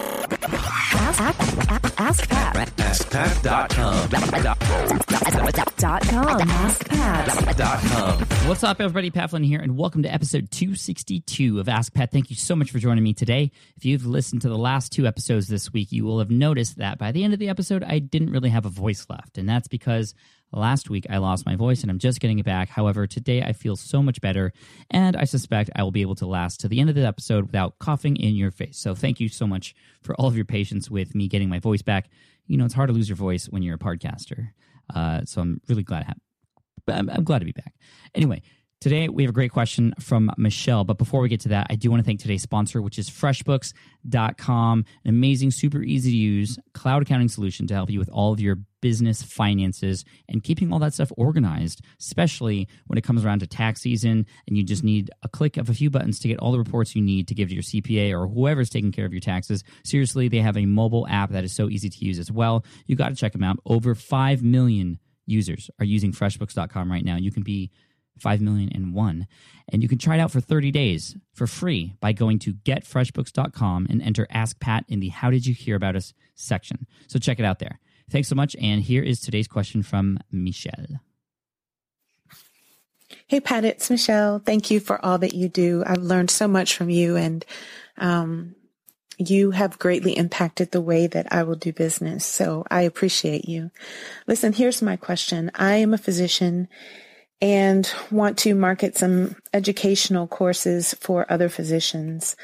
[0.00, 2.68] Ask, ask, ask Pat.
[2.76, 4.08] AskPat.com.
[5.76, 6.40] Dot com.
[6.40, 8.48] AskPat.
[8.48, 9.10] What's up, everybody?
[9.10, 12.12] Pat Flynn here, and welcome to episode 262 of Ask Pat.
[12.12, 13.50] Thank you so much for joining me today.
[13.76, 16.98] If you've listened to the last two episodes this week, you will have noticed that
[16.98, 19.36] by the end of the episode, I didn't really have a voice left.
[19.38, 20.14] And that's because
[20.52, 22.68] last week I lost my voice and I'm just getting it back.
[22.68, 24.52] However, today I feel so much better,
[24.90, 27.46] and I suspect I will be able to last to the end of the episode
[27.46, 28.78] without coughing in your face.
[28.78, 31.82] So thank you so much for all of your patience with me getting my voice
[31.82, 32.08] back.
[32.46, 34.50] You know, it's hard to lose your voice when you're a podcaster.
[34.94, 36.14] Uh, so I'm really glad
[36.88, 37.74] but I'm, I'm glad to be back.
[38.14, 38.42] Anyway,
[38.80, 40.84] today we have a great question from Michelle.
[40.84, 43.10] But before we get to that, I do want to thank today's sponsor, which is
[43.10, 48.32] FreshBooks.com, an amazing, super easy to use cloud accounting solution to help you with all
[48.32, 53.40] of your business finances and keeping all that stuff organized, especially when it comes around
[53.40, 56.38] to tax season and you just need a click of a few buttons to get
[56.38, 59.12] all the reports you need to give to your CPA or whoever's taking care of
[59.12, 59.64] your taxes.
[59.84, 62.64] Seriously, they have a mobile app that is so easy to use as well.
[62.86, 63.58] You got to check them out.
[63.66, 67.16] Over 5 million users are using freshbooks.com right now.
[67.16, 67.70] You can be
[68.20, 69.26] 5 million and one.
[69.70, 73.86] And you can try it out for 30 days for free by going to getfreshbooks.com
[73.90, 76.86] and enter Ask Pat in the How Did You Hear About Us section.
[77.06, 77.78] So check it out there.
[78.10, 78.56] Thanks so much.
[78.60, 81.00] And here is today's question from Michelle.
[83.26, 84.38] Hey, Pat, it's Michelle.
[84.38, 85.82] Thank you for all that you do.
[85.86, 87.44] I've learned so much from you, and
[87.96, 88.54] um,
[89.18, 92.24] you have greatly impacted the way that I will do business.
[92.24, 93.70] So I appreciate you.
[94.26, 95.50] Listen, here's my question.
[95.54, 96.68] I am a physician
[97.40, 102.36] and want to market some educational courses for other physicians.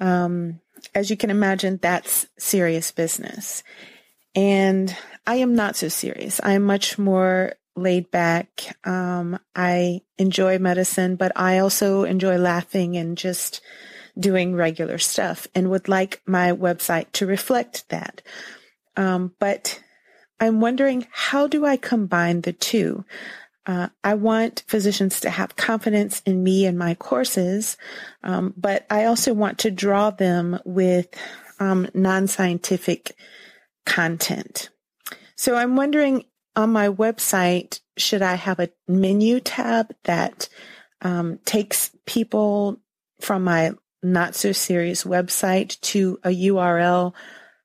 [0.00, 0.60] Um,
[0.94, 3.62] as you can imagine, that's serious business.
[4.34, 4.94] And
[5.26, 6.40] I am not so serious.
[6.42, 8.76] I am much more laid back.
[8.84, 13.60] Um, I enjoy medicine, but I also enjoy laughing and just
[14.18, 18.22] doing regular stuff and would like my website to reflect that.
[18.96, 19.82] Um, but
[20.38, 23.04] I'm wondering how do I combine the two?
[23.66, 27.78] Uh, I want physicians to have confidence in me and my courses,
[28.22, 31.08] um, but I also want to draw them with
[31.58, 33.16] um, non-scientific
[33.86, 34.68] content.
[35.36, 36.24] So I'm wondering
[36.56, 40.48] on my website, should I have a menu tab that
[41.02, 42.80] um, takes people
[43.20, 47.14] from my not so serious website to a URL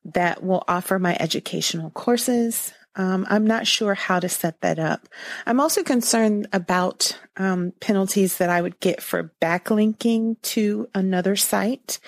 [0.06, 2.72] that will offer my educational courses?
[2.96, 5.08] Um, I'm not sure how to set that up.
[5.46, 12.00] I'm also concerned about um, penalties that I would get for backlinking to another site.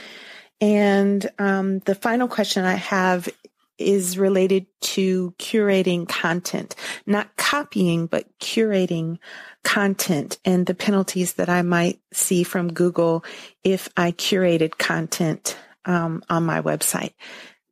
[0.61, 3.29] And um, the final question I have
[3.79, 6.75] is related to curating content,
[7.07, 9.19] not copying, but curating
[9.65, 13.25] content and the penalties that I might see from Google
[13.65, 17.15] if I curated content um, on my website.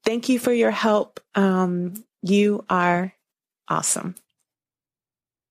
[0.05, 1.21] Thank you for your help.
[1.35, 3.13] Um, you are
[3.69, 4.15] awesome.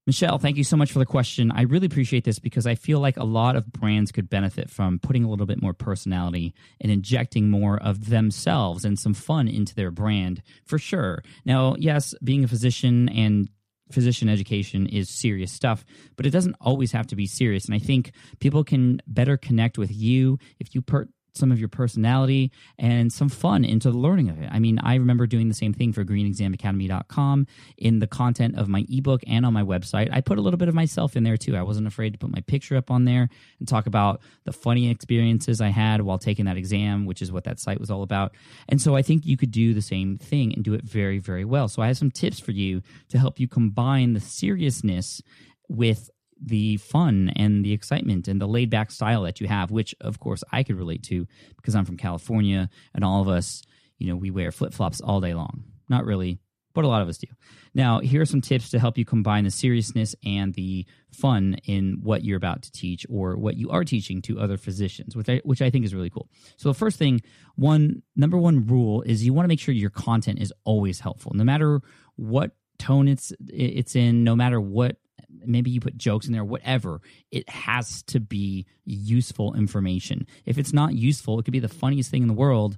[0.10, 1.52] Michelle, thank you so much for the question.
[1.52, 4.98] I really appreciate this because I feel like a lot of brands could benefit from
[4.98, 9.76] putting a little bit more personality and injecting more of themselves and some fun into
[9.76, 11.22] their brand for sure.
[11.46, 13.50] Now, yes, being a physician and
[13.92, 17.66] physician education is serious stuff, but it doesn't always have to be serious.
[17.66, 21.10] And I think people can better connect with you if you put
[21.40, 24.50] some of your personality and some fun into the learning of it.
[24.52, 28.86] I mean, I remember doing the same thing for greenexamacademy.com in the content of my
[28.90, 30.10] ebook and on my website.
[30.12, 31.56] I put a little bit of myself in there too.
[31.56, 33.30] I wasn't afraid to put my picture up on there
[33.60, 37.46] and talk about the funny experiences I had while taking that exam, which is what
[37.46, 38.36] that site was all about.
[38.68, 41.46] And so I think you could do the same thing and do it very, very
[41.46, 41.68] well.
[41.68, 45.22] So I have some tips for you to help you combine the seriousness
[45.70, 46.10] with
[46.44, 50.20] the fun and the excitement and the laid back style that you have, which of
[50.20, 51.28] course I could relate to
[51.58, 53.62] because I'm from California and all of us,
[53.98, 55.64] you know, we wear flip flops all day long.
[55.90, 56.40] Not really,
[56.74, 57.28] but a lot of us do.
[57.74, 61.98] Now, here are some tips to help you combine the seriousness and the fun in
[62.02, 65.42] what you're about to teach or what you are teaching to other physicians, which I,
[65.44, 66.30] which I think is really cool.
[66.58, 67.22] So, the first thing,
[67.56, 71.32] one number one rule is you want to make sure your content is always helpful,
[71.36, 71.82] no matter
[72.16, 74.98] what tone it's it's in, no matter what
[75.46, 77.02] maybe you put jokes in there, whatever.
[77.32, 80.28] It has to be useful information.
[80.46, 82.78] If it's not useful, it could be the funniest thing in the world.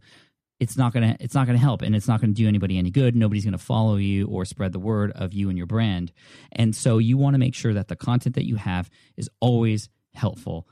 [0.59, 3.15] It's not gonna it's not gonna help and it's not gonna do anybody any good.
[3.15, 6.11] Nobody's gonna follow you or spread the word of you and your brand.
[6.51, 9.89] And so you want to make sure that the content that you have is always
[10.13, 10.67] helpful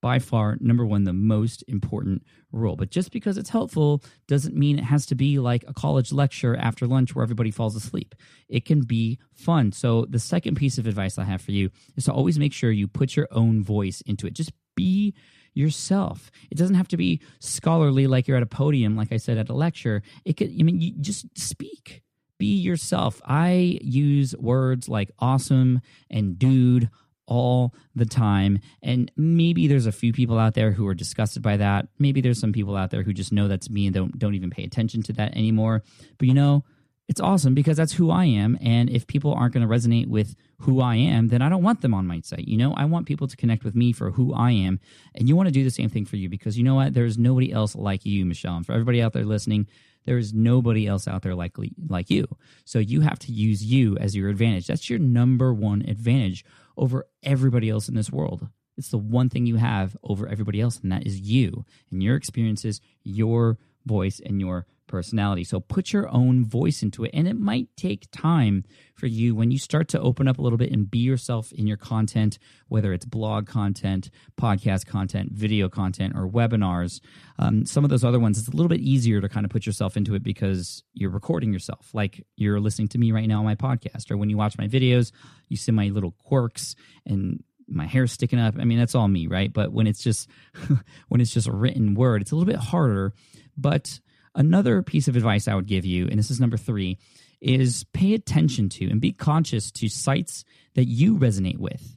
[0.00, 4.78] by far number one the most important rule but just because it's helpful doesn't mean
[4.78, 8.14] it has to be like a college lecture after lunch where everybody falls asleep
[8.48, 12.04] it can be fun so the second piece of advice i have for you is
[12.04, 15.14] to always make sure you put your own voice into it just be
[15.54, 16.30] yourself.
[16.50, 19.48] It doesn't have to be scholarly like you're at a podium, like I said at
[19.48, 20.02] a lecture.
[20.24, 22.02] It could, I mean, you just speak,
[22.38, 23.20] be yourself.
[23.24, 26.90] I use words like awesome and dude
[27.30, 28.58] all the time.
[28.82, 31.88] And maybe there's a few people out there who are disgusted by that.
[31.98, 34.50] Maybe there's some people out there who just know that's me and don't don't even
[34.50, 35.82] pay attention to that anymore.
[36.18, 36.64] But you know,
[37.08, 38.56] it's awesome because that's who I am.
[38.60, 41.80] And if people aren't going to resonate with who I am, then I don't want
[41.80, 42.46] them on my site.
[42.46, 44.78] You know, I want people to connect with me for who I am.
[45.16, 46.94] And you want to do the same thing for you because you know what?
[46.94, 48.56] There's nobody else like you, Michelle.
[48.56, 49.66] And for everybody out there listening,
[50.06, 51.56] there is nobody else out there like,
[51.88, 52.28] like you.
[52.64, 54.68] So you have to use you as your advantage.
[54.68, 56.44] That's your number one advantage
[56.80, 58.48] over everybody else in this world.
[58.76, 62.16] It's the one thing you have over everybody else, and that is you and your
[62.16, 65.44] experiences, your voice, and your personality.
[65.44, 67.12] So put your own voice into it.
[67.14, 68.64] And it might take time
[68.96, 71.66] for you when you start to open up a little bit and be yourself in
[71.66, 72.38] your content,
[72.68, 77.00] whether it's blog content, podcast content, video content, or webinars.
[77.38, 79.64] Um, some of those other ones, it's a little bit easier to kind of put
[79.64, 83.44] yourself into it because you're recording yourself, like you're listening to me right now on
[83.44, 85.12] my podcast, or when you watch my videos,
[85.48, 86.74] you see my little quirks
[87.06, 88.56] and my hair sticking up.
[88.58, 89.52] I mean, that's all me, right?
[89.52, 90.28] But when it's just
[91.08, 93.14] when it's just a written word, it's a little bit harder.
[93.60, 94.00] But
[94.34, 96.98] Another piece of advice I would give you, and this is number three,
[97.40, 101.96] is pay attention to and be conscious to sites that you resonate with.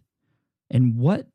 [0.71, 1.27] And what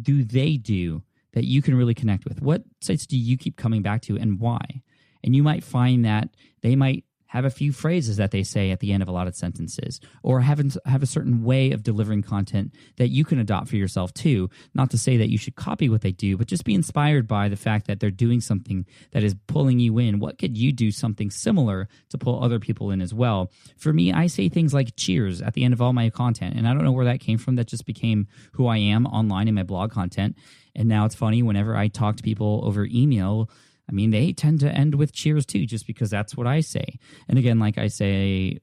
[0.00, 1.02] do they do
[1.34, 2.40] that you can really connect with?
[2.40, 4.82] What sites do you keep coming back to and why?
[5.22, 6.30] And you might find that
[6.62, 9.28] they might have a few phrases that they say at the end of a lot
[9.28, 13.68] of sentences, or have, have a certain way of delivering content that you can adopt
[13.68, 14.50] for yourself too.
[14.74, 17.48] Not to say that you should copy what they do, but just be inspired by
[17.48, 20.18] the fact that they're doing something that is pulling you in.
[20.18, 23.52] What could you do something similar to pull other people in as well?
[23.76, 26.66] For me, I say things like cheers at the end of all my content, and
[26.66, 27.54] I don't know where that came from.
[27.54, 30.36] That just became who I am online in my blog content.
[30.74, 33.48] And now it's funny whenever I talk to people over email
[33.90, 36.98] I mean, they tend to end with cheers too, just because that's what I say.
[37.28, 38.60] And again, like I say,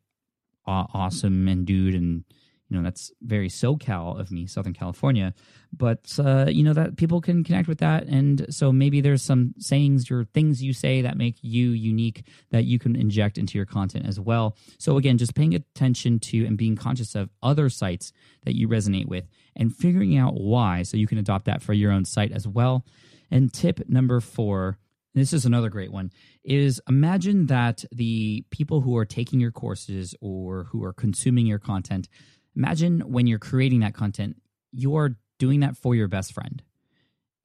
[0.65, 2.23] awesome and dude, and
[2.69, 5.33] you know that's very SoCal of me, Southern California.
[5.75, 9.53] But uh, you know that people can connect with that, and so maybe there's some
[9.57, 13.65] sayings or things you say that make you unique that you can inject into your
[13.65, 14.55] content as well.
[14.79, 18.13] So again, just paying attention to and being conscious of other sites
[18.45, 19.25] that you resonate with,
[19.57, 22.85] and figuring out why, so you can adopt that for your own site as well.
[23.29, 24.77] And tip number four
[25.17, 26.11] this is another great one
[26.43, 31.59] is imagine that the people who are taking your courses or who are consuming your
[31.59, 32.07] content
[32.55, 34.35] imagine when you're creating that content
[34.71, 36.63] you're doing that for your best friend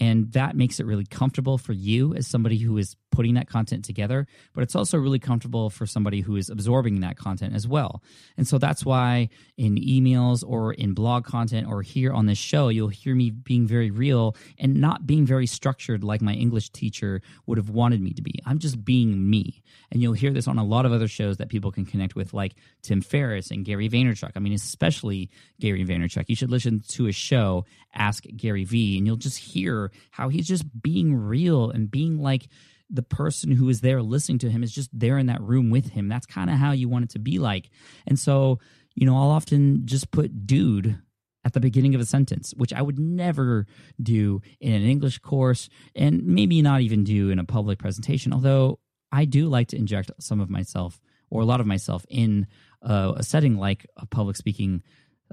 [0.02, 3.84] and that makes it really comfortable for you as somebody who is putting that content
[3.84, 8.02] together, but it's also really comfortable for somebody who is absorbing that content as well.
[8.36, 12.68] And so that's why in emails or in blog content or here on this show,
[12.68, 17.22] you'll hear me being very real and not being very structured like my English teacher
[17.46, 18.40] would have wanted me to be.
[18.44, 19.62] I'm just being me.
[19.92, 22.34] And you'll hear this on a lot of other shows that people can connect with,
[22.34, 24.32] like Tim Ferriss and Gary Vaynerchuk.
[24.34, 26.24] I mean, especially Gary Vaynerchuk.
[26.26, 30.46] You should listen to his show, Ask Gary V, and you'll just hear how he's
[30.46, 32.48] just being real and being like,
[32.92, 35.90] the person who is there listening to him is just there in that room with
[35.90, 36.08] him.
[36.08, 37.70] That's kind of how you want it to be like.
[38.06, 38.58] And so,
[38.94, 40.98] you know, I'll often just put dude
[41.44, 43.66] at the beginning of a sentence, which I would never
[44.00, 48.32] do in an English course and maybe not even do in a public presentation.
[48.32, 48.78] Although
[49.10, 52.46] I do like to inject some of myself or a lot of myself in
[52.82, 54.82] uh, a setting like a public speaking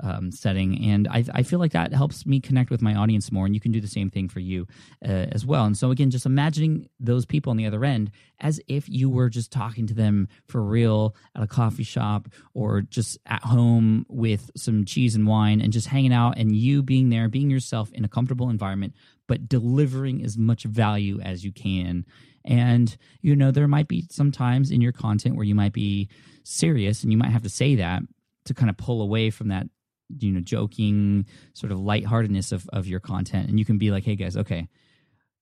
[0.01, 0.89] um, setting.
[0.89, 3.45] And I, I, feel like that helps me connect with my audience more.
[3.45, 4.67] And you can do the same thing for you
[5.03, 5.65] uh, as well.
[5.65, 9.29] And so, again, just imagining those people on the other end as if you were
[9.29, 14.49] just talking to them for real at a coffee shop or just at home with
[14.55, 18.05] some cheese and wine and just hanging out and you being there, being yourself in
[18.05, 18.93] a comfortable environment,
[19.27, 22.05] but delivering as much value as you can.
[22.45, 26.09] And, you know, there might be some times in your content where you might be
[26.43, 28.01] serious and you might have to say that
[28.45, 29.67] to kind of pull away from that
[30.17, 33.49] you know joking sort of lightheartedness of, of your content.
[33.49, 34.67] And you can be like hey guys okay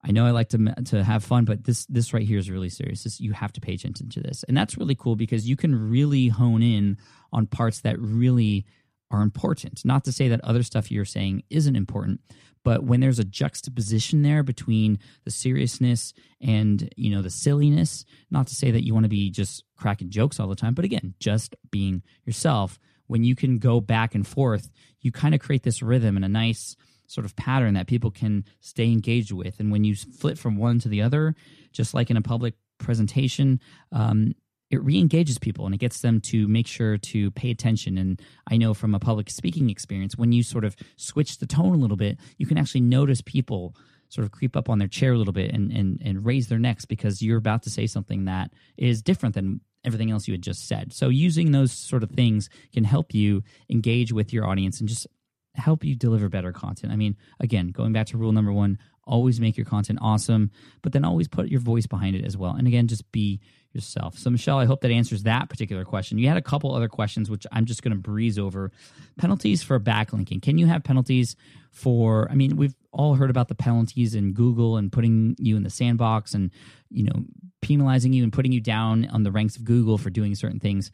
[0.04, 2.70] i know i like to to have fun but this this right here is really
[2.70, 3.04] serious.
[3.04, 4.44] This, you have to pay attention to this.
[4.48, 6.98] And that's really cool because you can really hone in
[7.32, 8.66] on parts that really
[9.10, 9.86] are important.
[9.86, 12.20] Not to say that other stuff you're saying isn't important
[12.68, 18.46] but when there's a juxtaposition there between the seriousness and you know the silliness not
[18.48, 21.14] to say that you want to be just cracking jokes all the time but again
[21.18, 24.70] just being yourself when you can go back and forth,
[25.02, 26.76] you kind of create this rhythm and a nice
[27.08, 29.60] sort of pattern that people can stay engaged with.
[29.60, 31.36] And when you flip from one to the other,
[31.72, 33.60] just like in a public presentation,
[33.92, 34.36] um,
[34.70, 38.22] it re-engages people and it gets them to make sure to pay attention and
[38.52, 41.78] i know from a public speaking experience when you sort of switch the tone a
[41.78, 43.76] little bit you can actually notice people
[44.10, 46.60] sort of creep up on their chair a little bit and and and raise their
[46.60, 50.44] necks because you're about to say something that is different than everything else you had
[50.44, 50.94] just said.
[50.94, 55.08] So using those sort of things can help you engage with your audience and just
[55.56, 56.94] help you deliver better content.
[56.94, 60.52] I mean, again, going back to rule number 1, always make your content awesome,
[60.84, 62.52] but then always put your voice behind it as well.
[62.52, 63.40] And again, just be
[63.78, 64.18] yourself.
[64.18, 66.18] So, Michelle, I hope that answers that particular question.
[66.18, 68.72] You had a couple other questions, which I'm just going to breeze over.
[69.18, 70.42] Penalties for backlinking.
[70.42, 71.36] Can you have penalties
[71.72, 72.30] for?
[72.30, 75.70] I mean, we've all heard about the penalties in Google and putting you in the
[75.70, 76.52] sandbox and
[76.90, 77.24] you know
[77.62, 80.92] penalizing you and putting you down on the ranks of Google for doing certain things.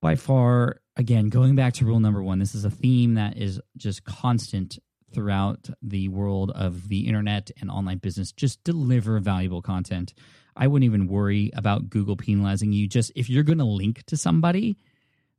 [0.00, 3.60] By far, again, going back to rule number one, this is a theme that is
[3.76, 4.78] just constant
[5.12, 8.32] throughout the world of the internet and online business.
[8.32, 10.14] Just deliver valuable content.
[10.56, 12.86] I wouldn't even worry about Google penalizing you.
[12.86, 14.78] Just if you're going to link to somebody,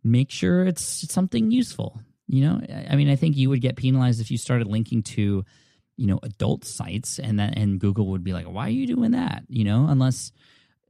[0.03, 2.01] make sure it's something useful.
[2.27, 5.45] You know, I mean, I think you would get penalized if you started linking to,
[5.97, 9.11] you know, adult sites, and that and Google would be like, "Why are you doing
[9.11, 10.31] that?" You know, unless,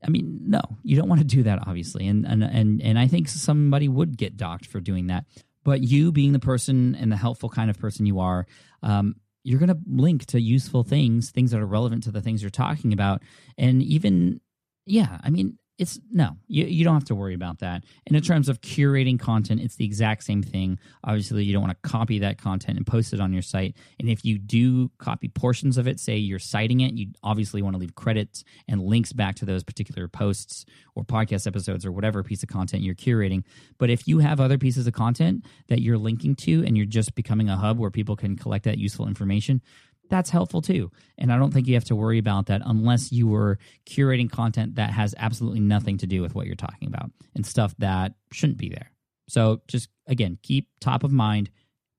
[0.04, 3.08] I mean, no, you don't want to do that, obviously, and and and and I
[3.08, 5.26] think somebody would get docked for doing that.
[5.64, 8.46] But you, being the person and the helpful kind of person you are,
[8.82, 12.42] um, you're going to link to useful things, things that are relevant to the things
[12.42, 13.22] you're talking about.
[13.58, 14.42] And even,
[14.86, 17.84] yeah, I mean, it's no, you, you don't have to worry about that.
[18.08, 20.80] And in terms of curating content, it's the exact same thing.
[21.04, 23.76] Obviously, you don't want to copy that content and post it on your site.
[24.00, 27.76] And if you do copy portions of it, say you're citing it, you obviously want
[27.76, 32.24] to leave credits and links back to those particular posts or podcast episodes or whatever
[32.24, 33.44] piece of content you're curating.
[33.78, 37.14] But if you have other pieces of content that you're linking to and you're just
[37.14, 39.62] becoming a hub where people can collect that useful information,
[40.10, 40.92] that's helpful too.
[41.18, 44.76] And I don't think you have to worry about that unless you were curating content
[44.76, 48.58] that has absolutely nothing to do with what you're talking about and stuff that shouldn't
[48.58, 48.92] be there.
[49.30, 51.50] So just again, keep top of mind,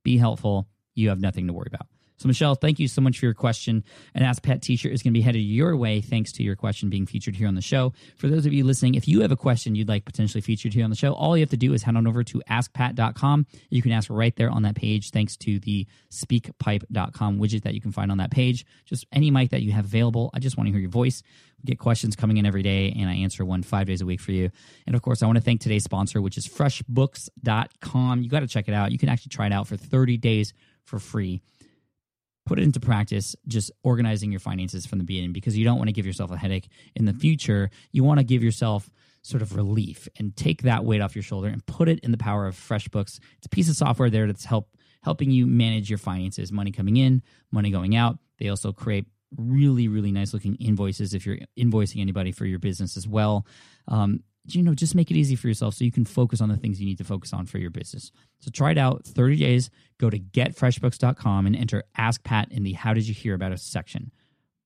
[0.04, 0.68] be helpful.
[0.94, 1.86] You have nothing to worry about.
[2.24, 3.84] So, Michelle, thank you so much for your question.
[4.14, 6.56] An Ask Pat t shirt is going to be headed your way thanks to your
[6.56, 7.92] question being featured here on the show.
[8.16, 10.84] For those of you listening, if you have a question you'd like potentially featured here
[10.84, 13.46] on the show, all you have to do is head on over to askpat.com.
[13.68, 17.82] You can ask right there on that page thanks to the speakpipe.com widget that you
[17.82, 18.64] can find on that page.
[18.86, 20.30] Just any mic that you have available.
[20.32, 21.22] I just want to hear your voice.
[21.62, 24.20] We get questions coming in every day, and I answer one five days a week
[24.20, 24.50] for you.
[24.86, 28.22] And of course, I want to thank today's sponsor, which is freshbooks.com.
[28.22, 28.92] You got to check it out.
[28.92, 30.54] You can actually try it out for 30 days
[30.84, 31.42] for free
[32.46, 35.88] put it into practice just organizing your finances from the beginning because you don't want
[35.88, 37.70] to give yourself a headache in the future.
[37.92, 38.90] You want to give yourself
[39.22, 42.18] sort of relief and take that weight off your shoulder and put it in the
[42.18, 43.18] power of freshbooks.
[43.38, 44.68] It's a piece of software there that's help
[45.02, 48.18] helping you manage your finances money coming in money going out.
[48.38, 52.96] They also create really really nice looking invoices if you're invoicing anybody for your business
[52.96, 53.46] as well.
[53.88, 56.56] Um, you know, just make it easy for yourself so you can focus on the
[56.56, 58.12] things you need to focus on for your business.
[58.40, 59.70] So try it out 30 days.
[59.98, 63.62] Go to getfreshbooks.com and enter Ask Pat in the How Did You Hear About Us
[63.62, 64.10] section.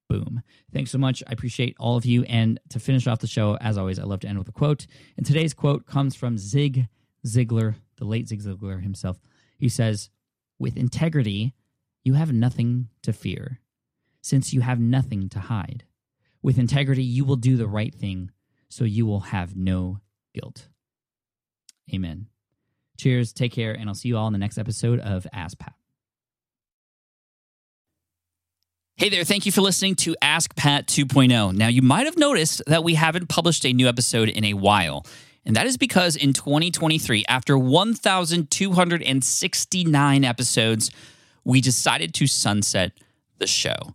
[0.08, 0.42] Boom.
[0.72, 1.22] Thanks so much.
[1.28, 2.24] I appreciate all of you.
[2.24, 4.86] And to finish off the show, as always, I love to end with a quote.
[5.16, 6.88] And today's quote comes from Zig
[7.26, 9.20] Ziglar, the late Zig Ziglar himself.
[9.58, 10.10] He says,
[10.58, 11.54] With integrity,
[12.04, 13.60] you have nothing to fear,
[14.22, 15.84] since you have nothing to hide.
[16.42, 18.30] With integrity, you will do the right thing
[18.70, 20.00] so you will have no
[20.34, 20.68] guilt.
[21.92, 22.26] Amen.
[22.98, 25.74] Cheers, take care, and I'll see you all in the next episode of Ask Pat.
[28.96, 31.54] Hey there, thank you for listening to Ask Pat 2.0.
[31.54, 35.06] Now, you might have noticed that we haven't published a new episode in a while.
[35.46, 40.90] And that is because in 2023, after 1,269 episodes,
[41.44, 42.90] we decided to sunset
[43.38, 43.94] the show